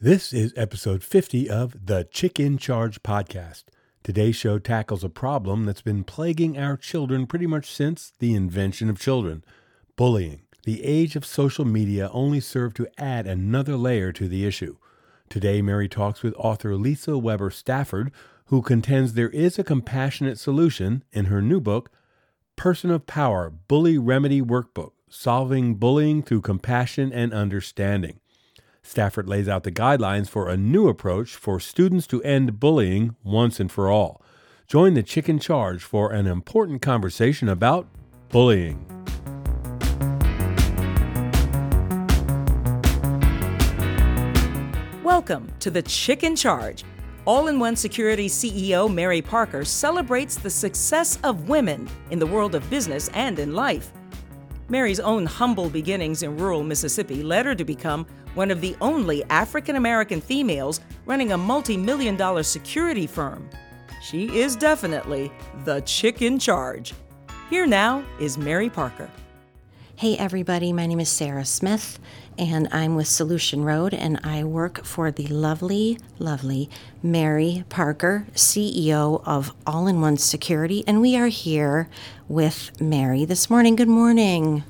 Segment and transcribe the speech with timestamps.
[0.00, 3.64] This is episode 50 of the Chick in Charge podcast.
[4.04, 8.88] Today's show tackles a problem that's been plaguing our children pretty much since the invention
[8.88, 9.42] of children
[9.96, 10.42] bullying.
[10.62, 14.76] The age of social media only served to add another layer to the issue.
[15.28, 18.12] Today, Mary talks with author Lisa Weber Stafford,
[18.44, 21.90] who contends there is a compassionate solution in her new book,
[22.54, 28.20] Person of Power Bully Remedy Workbook Solving Bullying Through Compassion and Understanding.
[28.88, 33.60] Stafford lays out the guidelines for a new approach for students to end bullying once
[33.60, 34.22] and for all.
[34.66, 37.86] Join the Chick in Charge for an important conversation about
[38.30, 38.86] bullying.
[45.04, 46.82] Welcome to the Chick in Charge.
[47.26, 52.54] All in One Security CEO Mary Parker celebrates the success of women in the world
[52.54, 53.92] of business and in life.
[54.70, 59.24] Mary's own humble beginnings in rural Mississippi led her to become one of the only
[59.24, 63.48] African American females running a multi million dollar security firm.
[64.02, 65.32] She is definitely
[65.64, 66.94] the chick in charge.
[67.50, 69.10] Here now is Mary Parker.
[69.96, 71.98] Hey, everybody, my name is Sarah Smith,
[72.38, 76.70] and I'm with Solution Road, and I work for the lovely, lovely
[77.02, 81.88] Mary Parker, CEO of All in One Security, and we are here
[82.28, 83.74] with Mary this morning.
[83.76, 84.62] Good morning.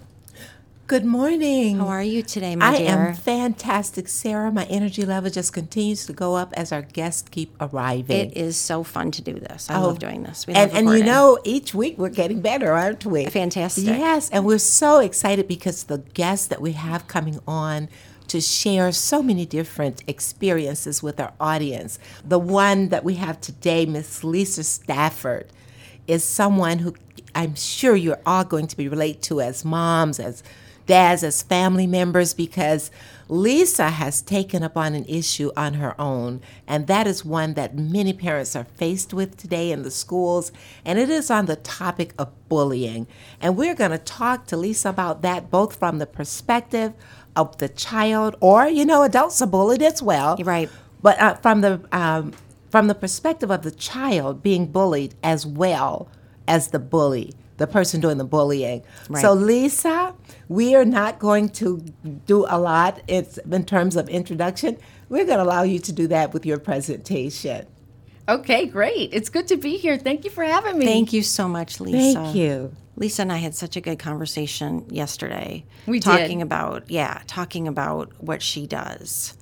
[0.88, 1.80] Good morning.
[1.80, 2.88] How are you today, my I dear?
[2.88, 4.50] I am fantastic, Sarah.
[4.50, 8.30] My energy level just continues to go up as our guests keep arriving.
[8.30, 9.68] It is so fun to do this.
[9.68, 10.46] I Oh, love doing this.
[10.46, 13.26] We and, and you know, each week we're getting better, aren't we?
[13.26, 13.84] Fantastic.
[13.84, 17.90] Yes, and we're so excited because the guests that we have coming on
[18.28, 21.98] to share so many different experiences with our audience.
[22.24, 25.48] The one that we have today, Miss Lisa Stafford,
[26.06, 26.94] is someone who
[27.34, 30.42] I'm sure you're all going to be relate to as moms, as
[30.88, 32.90] dads, as family members, because
[33.28, 37.76] Lisa has taken up on an issue on her own, and that is one that
[37.76, 40.50] many parents are faced with today in the schools,
[40.84, 43.06] and it is on the topic of bullying.
[43.40, 46.94] And we're going to talk to Lisa about that both from the perspective
[47.36, 50.70] of the child, or you know, adults are bullied as well, Right.
[51.00, 52.32] But uh, from the um,
[52.70, 56.08] from the perspective of the child being bullied as well
[56.46, 58.82] as the bully, the person doing the bullying.
[59.08, 59.20] Right.
[59.20, 60.14] So, Lisa,
[60.48, 61.84] we are not going to
[62.26, 64.78] do a lot it's in terms of introduction.
[65.08, 67.66] We're going to allow you to do that with your presentation.
[68.28, 69.10] Okay, great.
[69.12, 69.96] It's good to be here.
[69.96, 70.86] Thank you for having me.
[70.86, 72.20] Thank you so much, Lisa.
[72.22, 72.72] Thank you.
[72.96, 75.64] Lisa and I had such a good conversation yesterday.
[75.86, 76.04] We did.
[76.04, 76.44] talking did.
[76.44, 79.36] about yeah, talking about what she does,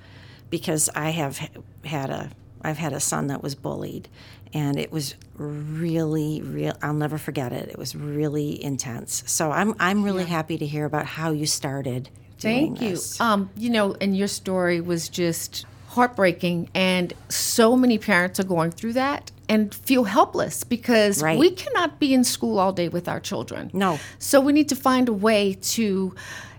[0.50, 1.40] because I have
[1.84, 2.30] had a
[2.62, 4.08] I've had a son that was bullied,
[4.54, 6.74] and it was really real.
[6.82, 7.68] I'll never forget it.
[7.68, 9.22] It was really intense.
[9.26, 12.08] So I'm I'm really happy to hear about how you started.
[12.38, 12.98] doing Thank you.
[13.20, 18.70] Um, you know, and your story was just heartbreaking, and so many parents are going
[18.70, 21.38] through that and feel helpless because Right.
[21.38, 23.70] we cannot be in school all day with our children.
[23.72, 23.98] No.
[24.18, 26.14] So we need to find a way to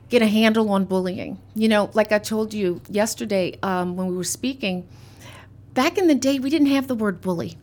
[0.09, 1.37] get a handle on bullying.
[1.53, 4.87] You know, like I told you yesterday um, when we were speaking,
[5.73, 7.57] back in the day, we didn't have the word bully.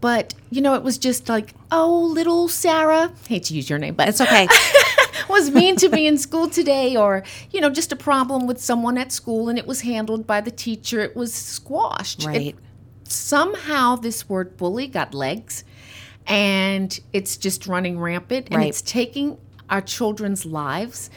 [0.00, 3.94] But, you know, it was just like, oh, little Sarah, hate to use your name,
[3.94, 4.48] but It's okay.
[5.28, 7.22] was mean to me in school today or
[7.52, 10.50] you know just a problem with someone at school and it was handled by the
[10.50, 12.56] teacher it was squashed It-
[13.08, 15.64] somehow this word bully got legs
[16.26, 18.68] and it's just running rampant and Right.
[18.68, 19.38] it's taking
[19.70, 21.08] our children's lives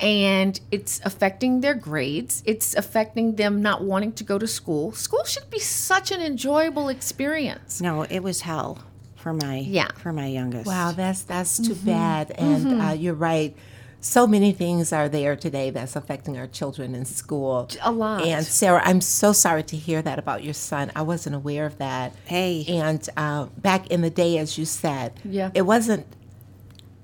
[0.00, 5.24] and it's affecting their grades it's affecting them not wanting to go to school school
[5.24, 8.78] should be such an enjoyable experience no, it was hell
[9.16, 9.88] for my Yeah.
[9.98, 10.66] for my youngest.
[10.66, 12.30] Wow, that's that's too bad.
[12.38, 13.54] And uh, you're right.
[14.00, 17.68] So many things are there today that's affecting our children in school.
[17.82, 18.24] A lot.
[18.24, 20.90] And Sarah, I'm so sorry to hear that about your son.
[20.96, 22.14] I wasn't aware of that.
[22.24, 22.64] Hey.
[22.66, 25.50] And uh, back in the day, as you said, Yeah.
[25.52, 26.06] it wasn't.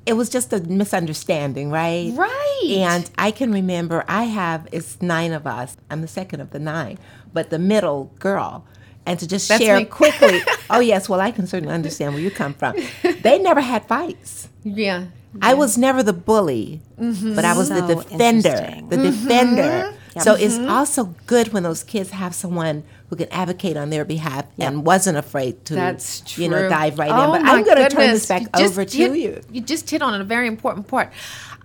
[0.06, 2.12] It was just a misunderstanding, right?
[2.14, 2.45] Right.
[2.64, 5.76] And I can remember I have it's nine of us.
[5.90, 6.98] I'm the second of the nine,
[7.32, 8.64] but the middle girl.
[9.04, 9.84] And to just That's share me.
[9.84, 10.40] quickly.
[10.70, 12.74] oh yes, well I can certainly understand where you come from.
[13.22, 14.48] They never had fights.
[14.64, 15.06] yeah
[15.42, 17.34] I was never the bully, mm-hmm.
[17.34, 18.48] but I was the So defender.
[18.48, 18.88] interesting.
[18.88, 19.62] The defender.
[19.62, 20.20] Mm-hmm.
[20.20, 24.46] So it's also good when those kids have someone who can advocate on their behalf
[24.58, 26.44] and wasn't afraid to, That's true.
[26.44, 27.42] you know, dive right oh in.
[27.42, 29.40] But I'm going to turn this back just over to hit- you.
[29.52, 31.12] You just hit on a very important part.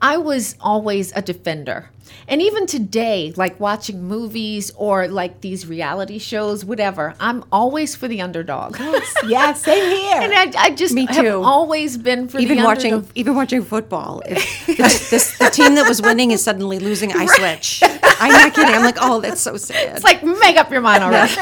[0.02, 1.90] I was always a defender.
[2.28, 8.08] And even today, like watching movies or like these reality shows, whatever, I'm always for
[8.08, 8.78] the underdog.
[9.26, 10.22] yeah, same here.
[10.22, 11.42] And I, I just Me have too.
[11.44, 13.12] always been for even the watching underdog.
[13.16, 17.26] even watching football if the, this, the team that was winning is suddenly losing i
[17.26, 17.82] switch
[18.22, 18.76] I'm not kidding.
[18.76, 19.96] I'm like, oh, that's so sad.
[19.96, 21.34] It's like make up your mind already.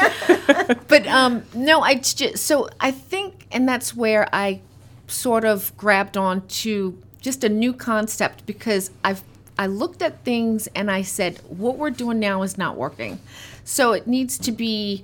[0.88, 4.62] but um, no, I just so I think, and that's where I
[5.06, 9.22] sort of grabbed on to just a new concept because I've
[9.60, 13.20] I looked at things and I said, what we're doing now is not working.
[13.62, 15.02] So it needs to be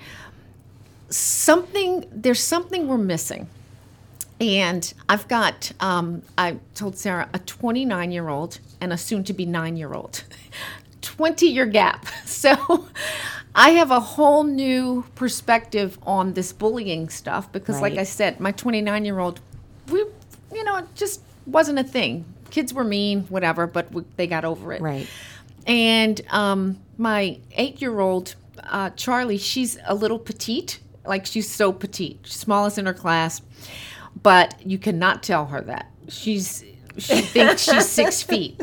[1.11, 2.07] something.
[2.11, 3.49] There's something we're missing.
[4.41, 9.35] And I've got, um, I told Sarah, a 29 year old and a soon to
[9.35, 10.25] be nine year old.
[11.03, 12.07] 20 year gap.
[12.25, 12.87] So
[13.55, 18.53] I have a whole new perspective on this bullying stuff because, like I said, my
[18.53, 19.41] 29 year old,
[19.89, 19.99] we,
[20.53, 22.25] you know, just wasn't a thing.
[22.51, 24.81] Kids were mean, whatever, but we, they got over it.
[24.81, 25.09] right.
[25.67, 30.81] And um, my eight year old, uh, Charlie, she's a little petite.
[31.05, 33.43] Like she's so petite, she's smallest in her class.
[34.23, 35.91] But you cannot tell her that.
[36.09, 36.65] She's
[36.99, 38.59] she thinks she's six feet.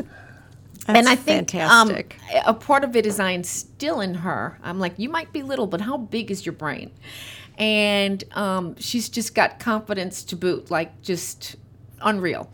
[0.86, 2.18] That's and I think fantastic.
[2.34, 4.58] Um, a part of it is I instill in her.
[4.62, 6.90] I'm like, you might be little, but how big is your brain?
[7.56, 11.56] And um, she's just got confidence to boot, like just
[12.04, 12.50] unreal.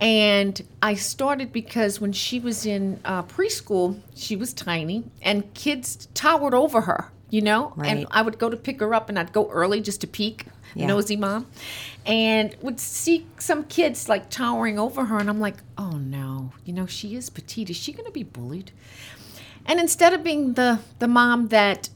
[0.00, 6.08] And I started because when she was in uh, preschool, she was tiny, and kids
[6.14, 7.74] towered over her, you know.
[7.84, 10.46] And I would go to pick her up, and I'd go early just to peek,
[10.74, 10.86] Yeah.
[10.86, 11.46] nosy mom,
[12.06, 16.72] and would see some kids like towering over her, and I'm like, oh no, you
[16.72, 17.68] know, she is petite.
[17.68, 18.72] Is she going to be bullied?
[19.66, 21.90] And instead of being the the mom that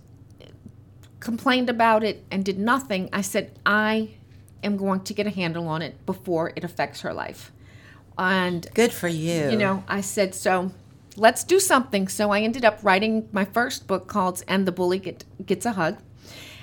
[1.21, 4.11] complained about it and did nothing, I said, I
[4.63, 7.53] am going to get a handle on it before it affects her life.
[8.19, 9.51] And Good for you.
[9.51, 10.73] you know, I said, so
[11.17, 12.09] let's do something.
[12.09, 15.73] So I ended up writing my first book called And the Bully Get, Gets a
[15.73, 15.99] Hug.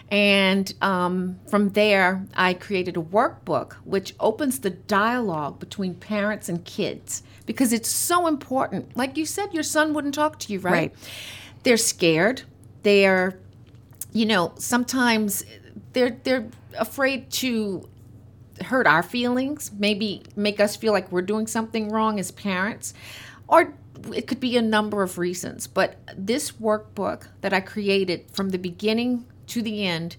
[0.10, 6.64] And um, from there, I created a workbook which opens the dialogue between parents and
[6.66, 8.96] kids because it's so important.
[8.96, 10.72] Like you said, your son wouldn't talk to you, right?
[10.72, 10.96] Right.
[11.64, 12.44] They're scared.
[12.84, 13.40] They're,
[14.12, 15.44] you know, sometimes
[15.94, 17.88] they're they're afraid to
[18.62, 22.94] hurt our feelings, maybe make us feel like we're doing something wrong as parents,
[23.48, 23.74] or
[24.14, 25.68] it could be a number of reasons.
[25.68, 30.18] But this workbook that I created from the beginning to the end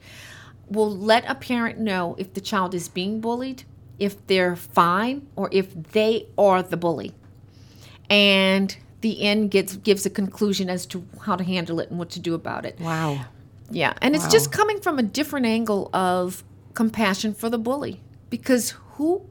[0.68, 3.64] will let a parent know if the child is being bullied,
[3.98, 7.12] if they're fine, or if they are the bully.
[8.08, 12.10] And the end gets gives a conclusion as to how to handle it and what
[12.10, 12.80] to do about it.
[12.80, 13.26] Wow.
[13.70, 16.44] Yeah, and it's just coming from a different angle of
[16.74, 18.00] compassion for the bully
[18.30, 19.22] because who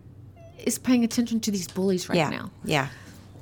[0.58, 2.30] is paying attention to these bullies right Yeah.
[2.30, 2.52] now?
[2.64, 2.88] Yeah.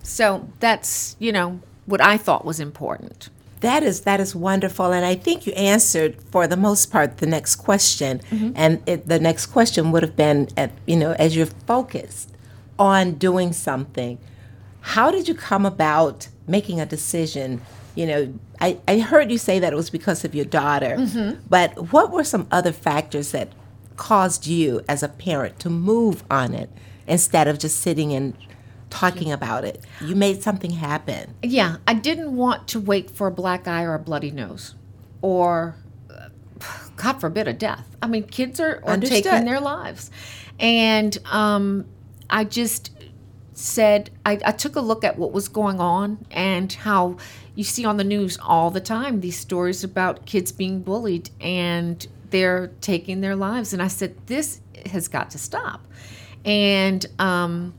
[0.04, 3.30] So that's, you know, what I thought was important.
[3.62, 7.28] That is that is wonderful, and I think you answered for the most part the
[7.28, 8.54] next question, mm-hmm.
[8.56, 12.32] and it, the next question would have been, at, you know, as you're focused
[12.80, 14.18] on doing something,
[14.82, 17.62] how did you come about making a decision?
[17.96, 21.92] You know, I, I heard you say that it was because of your daughter, but
[21.92, 23.50] what were some other factors that
[23.98, 26.70] caused you as a parent to move on it
[27.06, 28.34] instead of just sitting and
[28.90, 29.84] talking about it?
[30.00, 31.36] You made something happen.
[31.44, 34.76] Yeah, I didn't want to wait for a black eye or a bloody nose
[35.22, 35.76] or,
[36.10, 36.30] uh,
[36.96, 37.86] God forbid, a death.
[38.02, 40.12] I mean, kids are, are taking their lives.
[40.60, 41.86] And um,
[42.30, 42.92] I just
[43.62, 47.18] said, I, I took a look at what was going on and how
[47.54, 52.06] you see on the news all the time these stories about kids being bullied and
[52.32, 53.74] they're taking their lives.
[53.74, 55.86] And I said, this has got to stop.
[56.44, 57.76] And, um,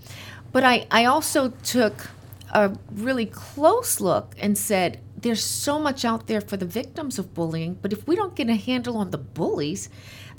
[0.52, 2.08] but I, I also took
[2.52, 7.32] a really close look and said, there's so much out there for the victims of
[7.32, 9.88] bullying, but if we don't get a handle on the bullies,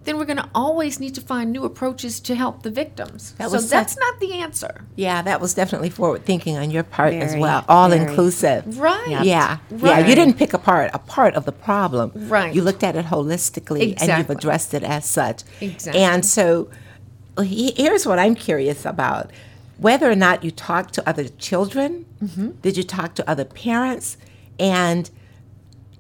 [0.04, 3.32] then we're going to always need to find new approaches to help the victims.
[3.34, 4.84] That so was that's not the answer.
[4.96, 7.64] Yeah, that was definitely forward thinking on your part as well.
[7.70, 8.02] All very.
[8.02, 8.80] inclusive.
[8.80, 9.08] Right.
[9.08, 9.24] Yeah.
[9.24, 9.58] Yeah.
[9.72, 10.08] Right.
[10.08, 12.12] You didn't pick apart a part of the problem.
[12.16, 12.54] Right.
[12.54, 15.44] You looked at it holistically and you've addressed it as such.
[15.62, 16.02] Exactly.
[16.02, 16.70] And so
[17.42, 19.32] here's what I'm curious about.
[19.78, 22.52] Whether or not you talked to other children, Mm-hmm.
[22.62, 24.16] did you talk to other parents?
[24.58, 25.10] And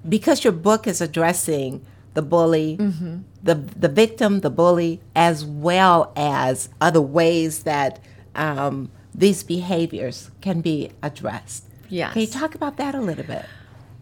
[0.07, 3.17] because your book is addressing the bully, Mm-hmm.
[3.43, 8.00] the the victim, the bully, as well as other ways that
[8.36, 11.65] um, these behaviors can be addressed.
[11.89, 12.13] Yes.
[12.13, 13.46] Can you talk about that a little bit?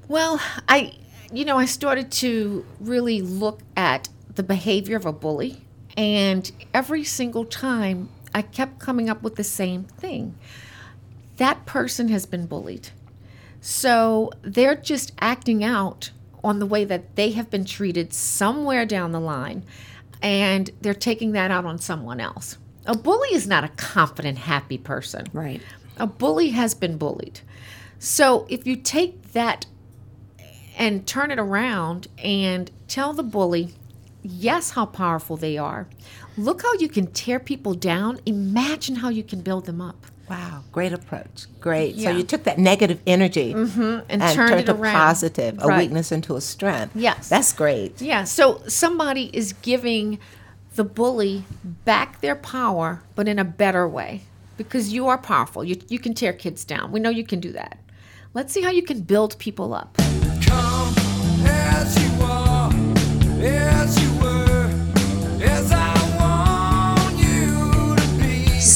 [0.08, 0.94] Well, I,
[1.34, 5.62] you know, I started to really look at the behavior of a bully,
[5.98, 10.36] and every single time I kept coming up with the same thing.
[11.38, 12.90] That person has been bullied.
[13.62, 16.12] So they're just acting out
[16.44, 19.64] on the way that they have been treated somewhere down the line,
[20.22, 22.58] and they're taking that out on someone else.
[22.86, 25.28] A bully is not a confident, happy person.
[25.34, 25.62] Right.
[25.98, 27.42] A bully has been bullied.
[28.00, 29.68] So if you take that
[30.78, 33.76] and turn it around and tell the bully,
[34.24, 35.88] yes, how powerful they are.
[36.38, 38.20] Look how you can tear people down.
[38.26, 40.08] Imagine how you can build them up.
[40.30, 41.46] Wow, great approach.
[41.60, 41.96] Great.
[41.96, 42.12] Yeah.
[42.12, 44.94] So you took that negative energy mm-hmm, and and, turned turned it a around.
[44.94, 45.80] positive, a Right.
[45.80, 46.96] weakness into a strength.
[46.96, 47.28] Yes.
[47.28, 48.02] That's great.
[48.02, 50.20] Yeah, so somebody is giving
[50.76, 51.44] the bully
[51.84, 54.22] back their power, but in a better way.
[54.56, 55.64] Because you are powerful.
[55.64, 56.92] You, you can tear kids down.
[56.92, 57.80] We know you can do that.
[58.34, 59.98] Let's see how you can build people up.
[60.46, 60.94] Come
[61.46, 62.72] as you are,
[63.42, 64.70] as you were,
[65.44, 65.81] as I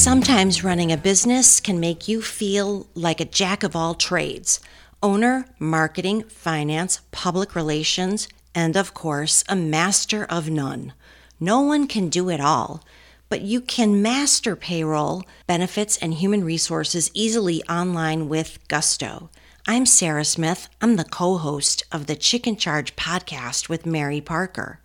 [0.06, 4.60] Sometimes running a business can make you feel like a jack of all trades
[5.02, 10.92] owner, marketing, finance, public relations, and of course, a master of none.
[11.40, 12.84] No one can do it all,
[13.28, 19.28] but you can master payroll, benefits, and human resources easily online with Gusto.
[19.66, 20.68] I'm Sarah Smith.
[20.80, 24.78] I'm the co host of the Chick in Charge podcast with Mary Parker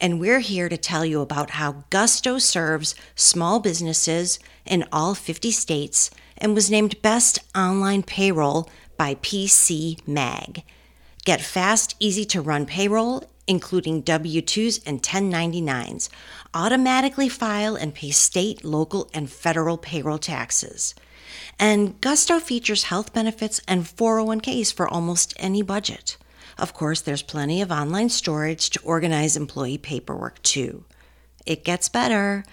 [0.00, 5.50] and we're here to tell you about how Gusto serves small businesses in all 50
[5.50, 10.62] states and was named Best Online Payroll by PC Mag.
[11.24, 16.08] Get fast, easy to run payroll, including W 2s and 1099s.
[16.54, 20.94] Automatically file and pay state, local, and federal payroll taxes.
[21.58, 26.16] And Gusto features health benefits and 401ks for almost any budget.
[26.58, 30.84] Of course, there's plenty of online storage to organize employee paperwork too.
[31.44, 32.44] It gets better.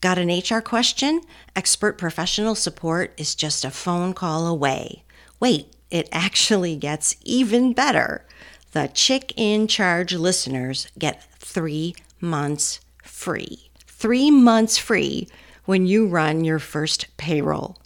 [0.00, 1.22] Got an HR question?
[1.54, 5.04] Expert professional support is just a phone call away.
[5.40, 8.26] Wait, it actually gets even better.
[8.72, 13.70] The Chick in Charge listeners get three months free.
[13.86, 15.28] Three months free
[15.64, 17.78] when you run your first payroll.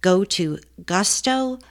[0.00, 1.62] Go to gusto.com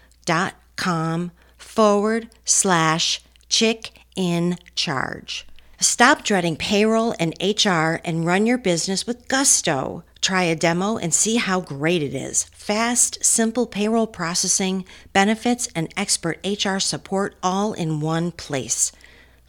[1.58, 3.22] forward slash
[3.56, 5.48] chick in charge.
[5.80, 10.04] Stop dreading payroll and HR and run your business with Gusto.
[10.20, 12.44] Try a demo and see how great it is.
[12.52, 14.84] Fast, simple payroll processing,
[15.14, 18.92] benefits, and expert HR support all in one place.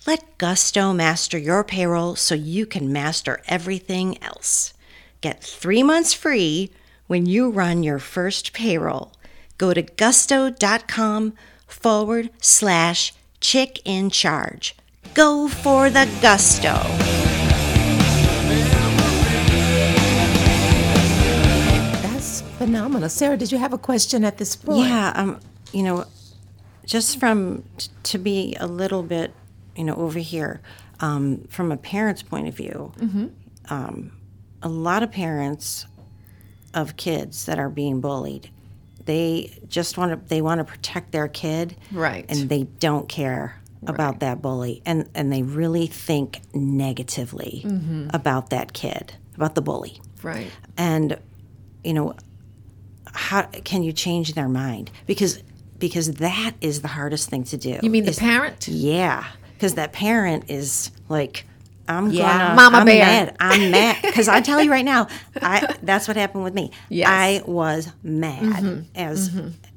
[0.07, 4.73] Let Gusto master your payroll so you can master everything else.
[5.21, 6.71] Get three months free
[7.09, 9.11] when you run your first payroll.
[9.59, 11.33] Go to gusto.com
[11.67, 13.13] forward slash
[13.47, 14.75] chick in charge.
[15.15, 16.73] Go for the gusto.
[22.03, 23.09] That's phenomenal.
[23.09, 24.89] Sarah, did you have a question at this point?
[24.89, 25.39] Yeah, um,
[25.73, 26.07] you know,
[26.85, 29.33] just from t- to be a little bit,
[29.77, 30.61] you know, over here,
[31.01, 32.93] um, from a parent's point of view,
[33.69, 34.11] um,
[34.63, 35.87] a lot of parents
[36.75, 38.51] of kids that are being bullied,
[39.07, 42.27] they just want to they want to protect their kid, Right.
[42.29, 48.09] And they don't care about that bully, and and they really think negatively mm-hmm.
[48.13, 50.01] about that kid, about the bully.
[50.23, 50.51] Right.
[50.77, 51.19] and
[51.85, 52.15] you know
[53.13, 54.91] how can you change their mind?
[55.07, 55.43] Because
[55.79, 58.67] because that is the hardest thing to do You mean the is- parent?
[58.69, 59.25] yeah.
[59.55, 61.47] Because that parent is like
[61.89, 62.39] i'm Yeah.
[62.39, 63.05] gonna Mama i'm bear.
[63.05, 65.07] mad i'm mad because i tell you right now
[65.41, 67.09] i that's what happened with me Yes.
[67.09, 69.31] i was mad as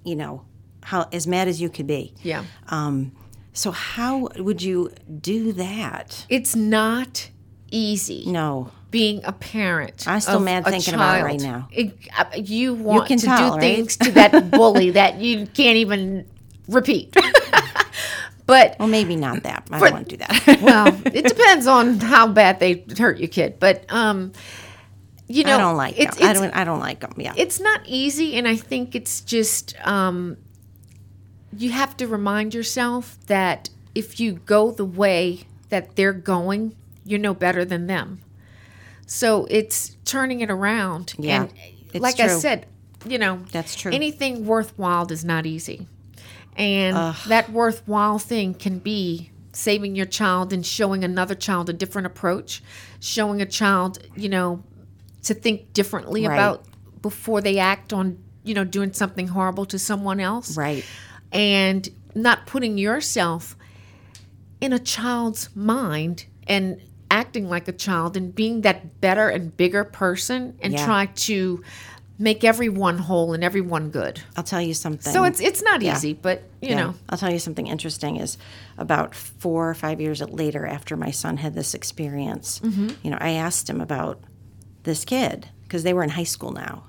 [0.04, 0.44] you know
[0.84, 2.44] how as mad as you could be Yeah.
[2.70, 3.12] um
[3.54, 7.30] so how would you do that It's not
[7.72, 8.24] easy.
[8.28, 10.06] no being a parent.
[10.08, 11.68] I'm still mad thinking about it right now.
[11.72, 13.62] It- uh, you want can to tell, do right?
[13.76, 16.26] things to that bully that you can't even
[16.68, 17.16] repeat.
[18.50, 21.68] but well maybe not that i For- don't want to do that well, it depends
[21.68, 23.60] on how bad they hurt your kid.
[23.60, 24.34] But um,
[25.28, 26.28] you know, I don't like it's, them.
[26.28, 26.56] I don't.
[26.56, 27.14] I don't like them.
[27.18, 27.34] Yeah.
[27.38, 30.38] it's not easy and i think it's just um,
[31.56, 36.76] you have to remind yourself that if you go the way that they're going
[37.06, 38.20] you're no better than them
[39.06, 41.54] so it's turning it around Yeah, and
[41.94, 42.66] it's like i said
[43.06, 43.92] you know That's true.
[43.92, 45.88] anything worthwhile is not easy
[46.56, 46.96] and
[47.28, 52.62] that worthwhile thing can be saving your child and showing another child a different approach
[53.00, 54.64] showing a child you know
[55.24, 56.36] to think differently Right.
[56.36, 56.66] about
[57.02, 60.86] before they act on you know doing something horrible to someone else Right.
[61.32, 63.56] and not putting yourself
[64.62, 69.84] in a child's mind and acting like a child and being that better and bigger
[69.84, 70.86] person and Yeah.
[70.86, 71.64] try to
[72.22, 74.22] make everyone whole and everyone good.
[74.36, 75.12] I'll tell you something.
[75.14, 75.96] So it's it's not Yeah.
[75.96, 76.76] easy, but you Yeah.
[76.76, 78.38] know, I'll tell you something interesting is
[78.78, 82.90] about four or five years later after my son had this experience, Mm-hmm.
[83.04, 84.20] you know, I asked him about
[84.84, 86.84] this kid because they were in high school now.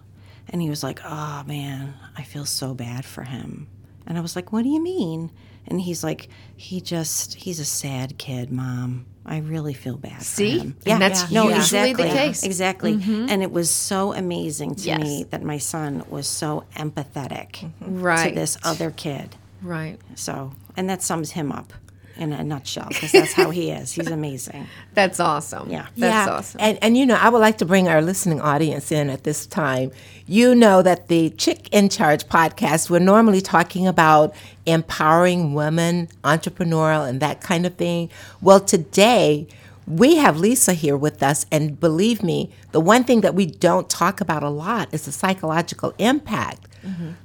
[0.49, 3.69] And he was like, oh man, I feel so bad for him.
[4.07, 5.31] And I was like, what do you mean?
[5.69, 9.07] And he's like, he just, he's a sad kid, mom.
[9.27, 10.59] I really feel bad See?
[10.59, 10.77] for him.
[10.87, 12.43] And that's no, usually the exactly, case.
[12.43, 12.95] Exactly.
[12.97, 13.27] Mm-hmm.
[13.29, 15.01] And it was so amazing to Yes.
[15.01, 18.01] me that my son was so empathetic mm-hmm.
[18.01, 18.29] Right.
[18.31, 19.37] to this other kid.
[19.63, 19.99] Right.
[20.15, 21.73] So, and that sums him up
[22.21, 23.93] in a nutshell because that's how he is.
[23.93, 24.67] He's amazing.
[24.95, 25.71] That's awesome.
[25.71, 25.87] Yeah.
[25.97, 26.35] That's yeah.
[26.35, 26.61] awesome.
[26.61, 29.47] And and you know, I would like to bring our listening audience in at this
[29.47, 29.91] time.
[30.27, 34.35] You know that the Chick in Charge podcast, we're normally talking about
[34.67, 38.11] empowering women, entrepreneurial, and that kind of thing.
[38.43, 39.49] Well, today
[39.87, 43.89] we have Lisa here with us, and believe me, the one thing that we don't
[43.89, 46.67] talk about a lot is the psychological impact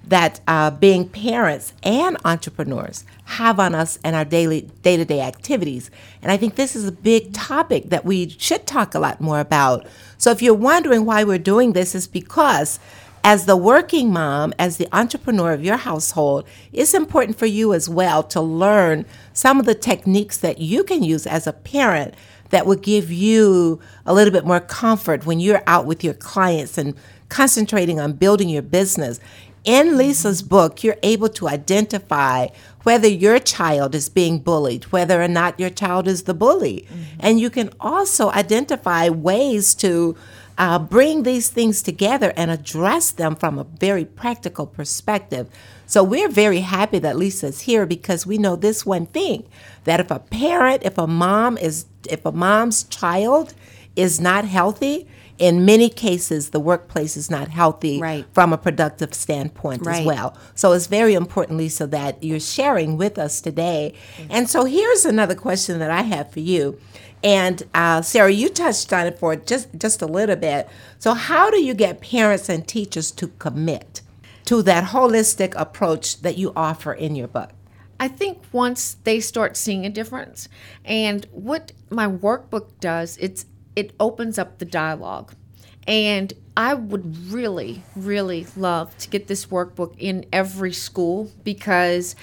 [0.08, 5.90] that uh, being parents and entrepreneurs have on us and our daily day-to-day activities.
[6.22, 9.40] And i think this is a big topic that we should talk a lot more
[9.40, 9.86] about.
[10.18, 12.80] So if you're wondering why we're doing this is because
[13.24, 17.90] as the working mom as the entrepreneur of your household it's important for you as
[17.90, 22.14] well to learn some of the techniques that you can use as a parent
[22.50, 26.78] that will give you a little bit more comfort when you're out with your clients
[26.78, 26.94] and
[27.36, 29.20] concentrating on building your business.
[29.66, 32.48] In Lisa's book, you're able to identify
[32.84, 36.88] whether your child is being bullied, whether or not your child is the bully.
[37.20, 40.16] And you can also identify ways to
[40.58, 45.50] uh, bring these things together and address them from a very practical perspective.
[45.86, 49.44] So we're very happy that Lisa's here because we know this one thing
[49.84, 53.54] that if a parent, if a mom is, if a mom's child
[53.98, 58.26] is not healthy, in many cases the workplace is not healthy Right.
[58.34, 60.38] from a productive standpoint as well.
[60.56, 63.94] So it's very important, Lisa, that you're sharing with us today.
[64.30, 66.80] And so here's another question that I have for you.
[67.24, 70.70] And uh, Sarah, you touched on it for just just a little bit.
[71.00, 74.02] So how do you get parents and teachers to commit
[74.46, 77.50] to that holistic approach that you offer in your book?
[78.00, 80.50] I think once they start seeing a difference,
[80.84, 85.34] and what my workbook does, it's it opens up the dialogue.
[85.88, 92.16] And I would really, really love to get this workbook in every school because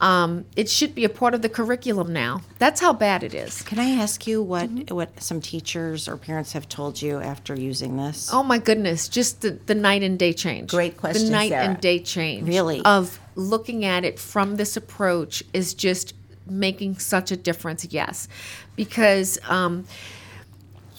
[0.00, 2.40] um, it should be a part of the curriculum now.
[2.58, 3.62] That's how bad it is.
[3.62, 7.96] Can I ask you what what some teachers or parents have told you after using
[7.96, 8.30] this?
[8.32, 10.70] Oh my goodness, just the, the night and day change.
[10.70, 11.64] Great question, The night Sarah.
[11.66, 12.48] and day change.
[12.48, 12.82] Really?
[12.84, 16.14] Of looking at it from this approach is just
[16.46, 18.26] making such a difference, yes.
[18.74, 19.84] Because um,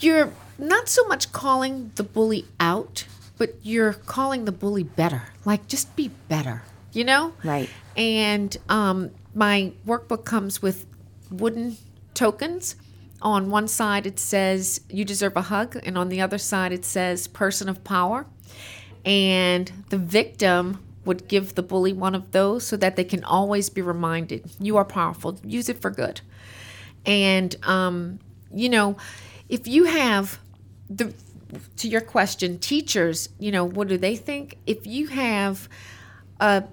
[0.04, 3.06] you're not so much calling the bully out,
[3.38, 5.22] but you're calling the bully better.
[5.44, 6.62] Like, just be better,
[6.92, 7.32] you know?
[7.42, 7.68] Right.
[7.96, 10.86] And um, my workbook comes with
[11.30, 11.76] wooden
[12.14, 12.76] tokens.
[13.22, 15.76] On one side, it says, You deserve a hug.
[15.82, 18.26] And on the other side, it says, Person of power.
[19.04, 23.70] And the victim would give the bully one of those so that they can always
[23.70, 25.38] be reminded, You are powerful.
[25.42, 26.20] Use it for good.
[27.06, 28.20] And, um,
[28.52, 28.96] you know,
[29.48, 30.38] if you have
[30.88, 31.12] the,
[31.76, 34.58] to your question, teachers, you know, what do they think?
[34.66, 35.68] If you have
[36.40, 36.64] a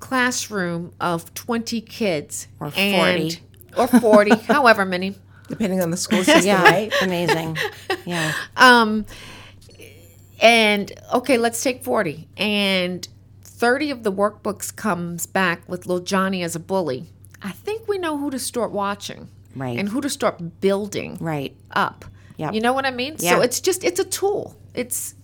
[0.00, 3.38] classroom of 20 kids Or and-
[3.76, 3.96] 40.
[3.96, 5.14] or 40, however many,
[5.48, 6.90] Depending on the school system, yeah, right?
[7.02, 7.58] amazing.
[8.06, 9.04] Yeah, um,
[10.40, 12.28] and okay, let's take 40.
[12.38, 13.06] And
[13.42, 17.06] 30 of the workbooks comes back with little Johnny as a bully.
[17.42, 19.28] I think we know who to start watching.
[19.54, 19.78] Right.
[19.78, 21.54] And who to start building right.
[21.70, 22.04] up.
[22.36, 23.16] yeah You know what I mean?
[23.18, 23.36] Yeah.
[23.36, 24.56] So it's just it's a tool.
[24.74, 25.14] It's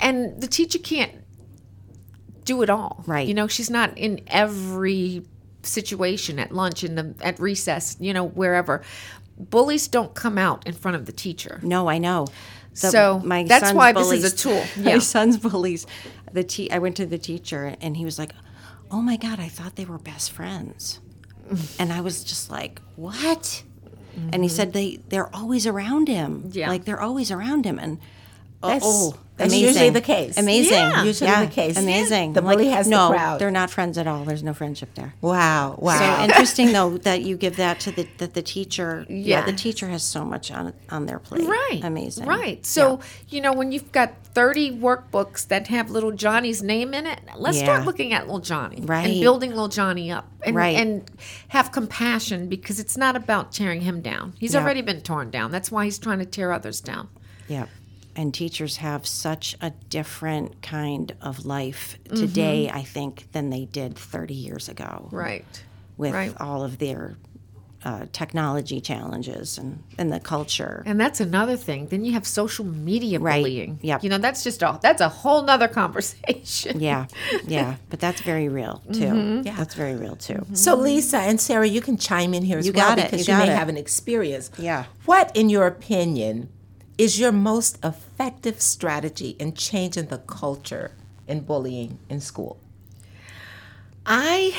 [0.00, 1.12] and the teacher can't
[2.44, 3.02] do it all.
[3.06, 3.26] Right.
[3.26, 5.24] You know, she's not in every
[5.62, 8.82] situation at lunch in the at recess, you know, wherever.
[9.38, 11.60] Bullies don't come out in front of the teacher.
[11.62, 12.26] No, I know.
[12.26, 14.62] The- So, that's son's why this is a tool.
[14.82, 15.86] My son's bullies.
[16.32, 18.32] The te- I went to the teacher and he was like,
[18.90, 21.00] "Oh my god, I thought they were best friends,"
[21.78, 23.62] and I was just like, "What?"
[24.16, 24.56] And he mm-hmm.
[24.56, 26.50] said they they're always around him.
[26.52, 26.68] Yeah.
[26.68, 27.98] like they're always around him, and
[28.66, 29.68] That's- oh, that's amazing.
[29.68, 30.38] usually the case.
[30.38, 31.02] Amazing, Yeah.
[31.04, 31.76] Usually the case.
[31.76, 32.32] Amazing.
[32.32, 33.38] The I'm like, bully has the no, crowd.
[33.38, 34.24] they're not friends at all.
[34.24, 35.12] There's no friendship there.
[35.20, 35.98] Wow, wow.
[36.18, 39.04] So interesting though that you give that to the that the teacher.
[39.10, 39.44] Yeah, Yeah.
[39.44, 41.46] the teacher has so much on on their plate.
[41.46, 41.80] Right.
[41.84, 42.24] amazing.
[42.26, 42.64] Right.
[42.64, 47.20] So, you know, when you've got 30 workbooks that have little Johnny's name in it,
[47.36, 47.64] let's Yeah.
[47.64, 49.06] start looking at little Johnny Right.
[49.10, 50.76] and building little Johnny up and, Right.
[50.78, 51.10] and
[51.48, 54.32] have compassion because it's not about tearing him down.
[54.38, 54.62] He's Yeah.
[54.62, 55.50] already been torn down.
[55.50, 57.08] That's why he's trying to tear others down.
[57.48, 57.66] Yeah.
[58.16, 62.16] And teachers have such a different kind of life Mm-hmm.
[62.16, 65.08] today, I think, than they did 30 years ago.
[65.12, 65.44] Right.
[65.96, 66.32] With right.
[66.40, 67.16] all of their
[67.84, 70.82] uh, technology challenges and, and the culture.
[70.86, 71.86] And that's another thing.
[71.88, 73.40] Then you have social media Right.
[73.42, 73.78] bullying.
[73.82, 74.02] Yep.
[74.02, 76.80] You know, that's just all, that's a whole nother conversation.
[76.80, 77.06] Yeah,
[77.46, 79.42] yeah, but that's very real too.
[79.44, 80.44] Yeah, that's very real too.
[80.54, 83.28] So, Lisa and Sarah, you can chime in here as You well got it, because
[83.28, 83.56] you you, may it.
[83.56, 84.50] have an experience.
[84.58, 84.86] Yeah.
[85.04, 86.48] What, in your opinion,
[86.98, 90.92] is your most effective strategy in changing the culture
[91.28, 92.58] in bullying in school?
[94.04, 94.56] I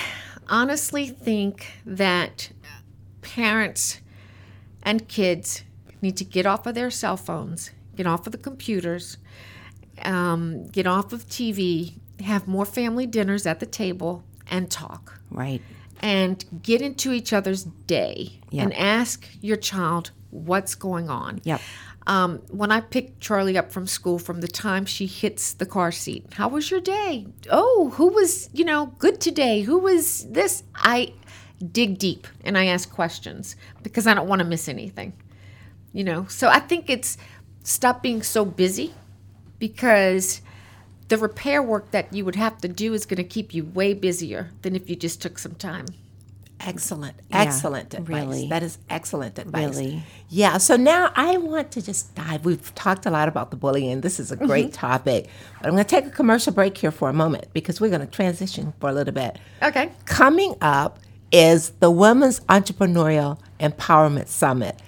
[0.50, 2.52] honestly think that
[3.22, 4.00] parents
[4.84, 5.64] and kids
[6.02, 9.18] need to get off of their cell phones, get off of the computers,
[10.04, 15.20] um, get off of TV, have more family dinners at the table, and talk.
[15.32, 15.62] Right.
[16.02, 18.64] And get into each other's day Yep.
[18.64, 21.42] and ask your child what's going on.
[21.44, 21.62] Yep.
[22.08, 25.92] Um, when I pick Charlie up from school, from the time she hits the car
[25.92, 27.28] seat, how was your day?
[27.50, 29.62] Oh, who was, you know, good today?
[29.62, 30.64] Who was this?
[30.76, 31.14] I
[31.72, 35.14] dig deep and I ask questions because I don't want to miss anything,
[35.92, 36.26] you know?
[36.28, 37.18] So I think it's
[37.64, 38.94] stop being so busy
[39.60, 40.42] because
[41.10, 43.94] the repair work that you would have to do is going to keep you way
[43.94, 45.88] busier than if you just took some time.
[46.60, 48.26] Excellent, excellent advice.
[48.26, 48.50] really.
[48.50, 49.76] That is excellent advice.
[49.76, 50.04] Really.
[50.30, 50.58] Yeah.
[50.58, 52.46] So now I want to just dive.
[52.46, 54.02] We've talked a lot about the bullying.
[54.02, 54.48] This is a mm-hmm.
[54.48, 55.28] great topic,
[55.60, 58.02] but I'm going to take a commercial break here for a moment because we're going
[58.02, 59.38] to transition for a little bit.
[59.62, 59.92] Okay.
[60.06, 61.00] Coming up
[61.32, 64.80] is the Women's Entrepreneurial Empowerment Summit.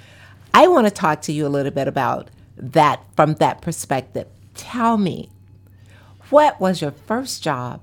[0.54, 4.28] I want to talk to you a little bit about that from that perspective.
[4.56, 5.30] Tell me,
[6.30, 7.82] what was your first job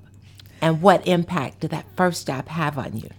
[0.60, 3.10] and what impact did that first job have on you?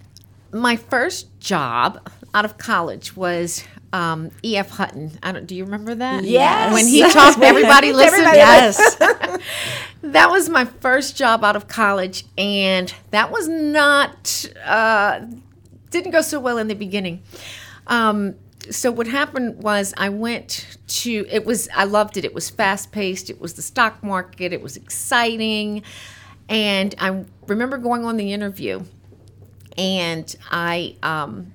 [0.51, 4.69] My first job out of college was um, E.F.
[4.71, 5.11] Hutton.
[5.23, 5.45] I don't.
[5.45, 6.23] Do you remember that?
[6.23, 6.73] Yes.
[6.73, 8.25] When he talked, everybody listened.
[8.25, 8.95] Everybody yes.
[10.01, 15.21] that was my first job out of college, and that was not uh,
[15.89, 17.21] didn't go so well in the beginning.
[17.87, 18.35] Um,
[18.69, 22.25] so what happened was I went to it was I loved it.
[22.25, 23.29] It was fast paced.
[23.29, 24.51] It was the stock market.
[24.51, 25.83] It was exciting,
[26.49, 28.83] and I remember going on the interview
[29.77, 31.53] and I um,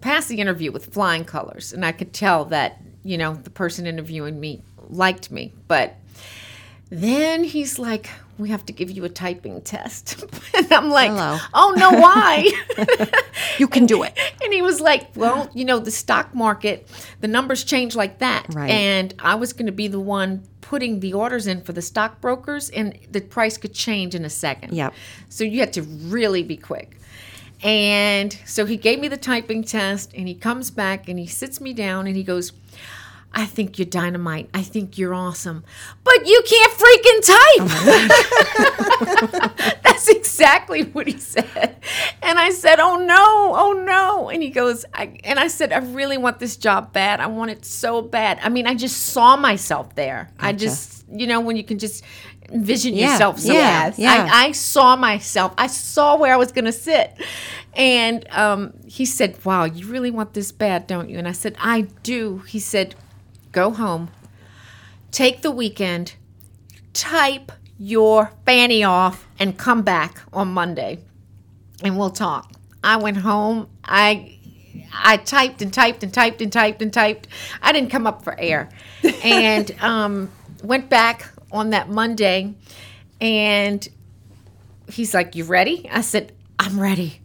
[0.00, 3.86] passed the interview with flying colors, and I could tell that you know the person
[3.86, 5.96] interviewing me liked me, but
[6.90, 11.38] then he's like, "We have to give you a typing test," and I'm like, Hello.
[11.54, 12.50] "Oh no, why?"
[13.58, 14.18] You can do it.
[14.42, 16.88] and he was like, "Well, you know, the stock market,
[17.20, 18.70] the numbers change like that, Right.
[18.70, 22.70] and I was going to be the one putting the orders in for the stockbrokers,
[22.70, 24.74] and the price could change in a second.
[24.74, 24.92] Yep.
[25.28, 26.96] So you had to really be quick."
[27.62, 31.60] And so he gave me the typing test, and he comes back and he sits
[31.60, 32.52] me down and he goes,
[33.36, 34.48] I think you're dynamite.
[34.54, 35.64] I think you're awesome.
[36.04, 37.68] But you can't freaking type.
[39.36, 41.76] Oh That's exactly what he said.
[42.22, 44.28] And I said, Oh no, oh no.
[44.28, 47.18] And he goes, I, and I said, I really want this job bad.
[47.18, 48.38] I want it so bad.
[48.40, 50.30] I mean, I just saw myself there.
[50.38, 52.04] I just, you know, when you can just
[52.50, 54.28] envision Yeah, yourself so yeah, yeah.
[54.30, 55.52] I, I saw myself.
[55.58, 57.14] I saw where I was going to sit.
[57.74, 61.18] And um, he said, Wow, you really want this bad, don't you?
[61.18, 62.38] And I said, I do.
[62.40, 62.94] He said,
[63.52, 64.10] Go home,
[65.10, 66.14] take the weekend,
[66.92, 70.98] type your fanny off, and come back on Monday,
[71.82, 72.52] and we'll talk.
[72.82, 73.68] I went home.
[73.84, 74.38] I
[74.92, 77.28] I typed and typed and typed and typed and typed.
[77.62, 78.70] I didn't come up for air,
[79.24, 80.30] and um,
[80.62, 82.54] went back on that Monday,
[83.20, 83.88] and
[84.90, 87.20] he's like, "You ready?" I said, "I'm ready,"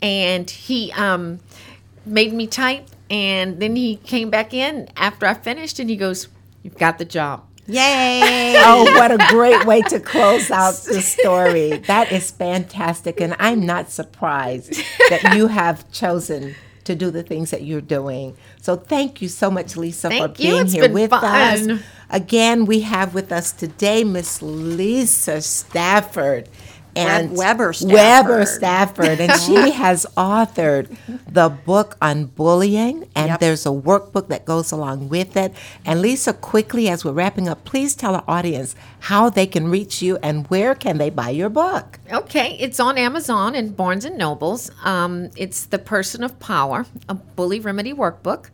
[0.00, 1.40] and he um,
[2.06, 6.28] made me type, and then he came back in after I finished, and he goes,
[6.62, 8.54] "You've got the job." Yay!
[8.58, 11.78] oh, what a great way to close out the story.
[11.86, 13.22] That is fantastic.
[13.22, 14.74] And I'm not surprised
[15.08, 18.36] that you have chosen to do the things that you're doing.
[18.60, 20.50] So thank you so much, Lisa, Thank for you.
[20.50, 21.70] being It's here been with fun.
[21.70, 21.80] us.
[22.14, 26.48] Again, we have with us today Miss Lisa Stafford.
[26.94, 28.46] And Weber Weber Stafford.
[28.46, 29.20] Stafford.
[29.20, 30.96] And she has authored
[31.28, 33.40] the book on bullying, and Yep.
[33.40, 35.52] there's a workbook that goes along with it.
[35.84, 40.00] And Lisa, quickly as we're wrapping up, please tell our audience how they can reach
[40.00, 41.98] you and where can they buy your book.
[42.12, 44.70] Okay, it's on Amazon and Barnes and Nobles.
[44.84, 48.50] Um, it's the Person of Power, a bully remedy workbook,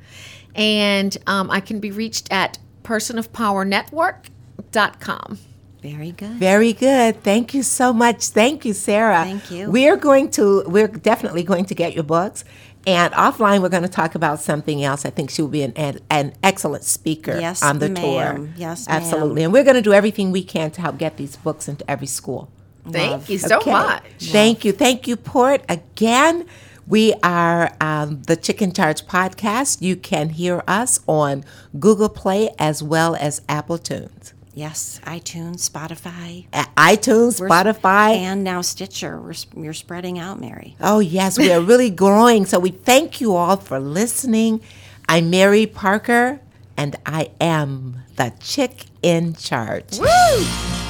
[0.55, 2.59] and um, I can be reached at
[2.91, 5.39] personofpowernetwork.com.
[5.83, 6.31] Very good.
[6.33, 7.23] Very good.
[7.23, 8.27] Thank you so much.
[8.29, 9.25] Thank you, Sarah.
[9.25, 9.71] Thank you.
[9.71, 12.45] We're going to, we're definitely going to get your books.
[12.87, 15.05] And offline, we're going to talk about something else.
[15.07, 18.33] I think she will be an, an, an excellent speaker Yes, on the tour.
[18.35, 18.55] ma'am.
[18.57, 18.97] Yes, ma'am.
[19.03, 19.43] absolutely.
[19.45, 22.07] And we're going to do everything we can to help get these books into every
[22.07, 22.51] school.
[22.91, 23.71] Thank you so Okay.
[23.73, 24.03] much.
[24.21, 24.73] Thank you.
[24.73, 25.63] Thank you, Port.
[25.69, 26.47] Again,
[26.91, 29.81] We are um, the Chick in Charge podcast.
[29.81, 31.45] You can hear us on
[31.79, 34.35] Google Play as well as Apple Tunes.
[34.55, 38.17] Yes, iTunes, Spotify, iTunes, We're- Spotify.
[38.17, 39.21] and now Stitcher.
[39.21, 40.75] We're, you're spreading out, Mary.
[40.81, 42.45] Oh, yes, we are really growing.
[42.45, 44.61] So we thank you all for listening.
[45.09, 46.41] I'm Mary Parker,
[46.77, 50.01] and I am the chick in charge.
[50.01, 50.90] If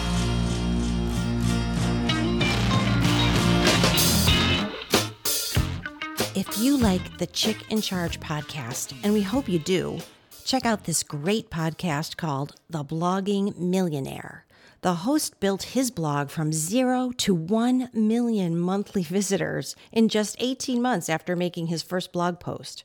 [6.70, 9.98] you like the Chick in Charge podcast, and we hope you do,
[10.44, 14.44] check out this great podcast called The Blogging Millionaire.
[14.82, 20.80] The host built his blog from zero to 1 million monthly visitors in just 18
[20.80, 22.84] months after making his first blog post.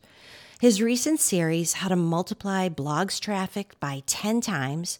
[0.59, 4.97] His recent series, How to Multiply Blogs Traffic by 10 Times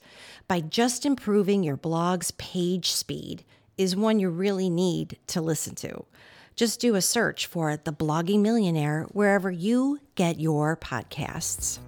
[0.47, 3.45] by just improving your blog's page speed,
[3.79, 6.05] is one you really need to listen to.
[6.55, 11.79] Just do a search for The Blogging Millionaire wherever you get your podcasts.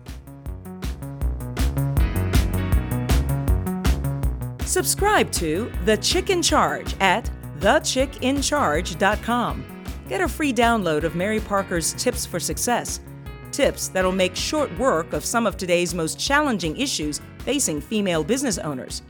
[4.67, 9.65] Subscribe to The Chick in Charge at thechickincharge.com.
[10.09, 12.99] Get a free download of Mary Parker's Tips for Success.
[13.53, 18.57] Tips that'll make short work of some of today's most challenging issues facing female business
[18.57, 19.01] owners.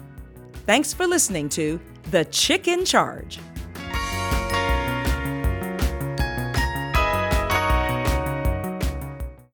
[0.67, 1.79] Thanks for listening to
[2.11, 3.39] The Chick in Charge.